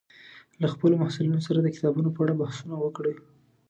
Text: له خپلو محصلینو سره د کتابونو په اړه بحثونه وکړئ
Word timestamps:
له 0.61 0.67
خپلو 0.73 0.93
محصلینو 1.01 1.45
سره 1.47 1.59
د 1.61 1.67
کتابونو 1.75 2.09
په 2.15 2.19
اړه 2.23 2.33
بحثونه 2.41 2.75
وکړئ 2.79 3.15